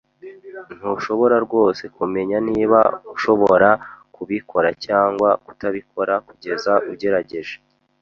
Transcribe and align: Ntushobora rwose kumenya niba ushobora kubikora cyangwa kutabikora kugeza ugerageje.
Ntushobora 0.77 1.35
rwose 1.45 1.83
kumenya 1.97 2.37
niba 2.49 2.79
ushobora 3.15 3.69
kubikora 4.15 4.69
cyangwa 4.85 5.29
kutabikora 5.45 6.13
kugeza 6.27 6.73
ugerageje. 6.91 7.55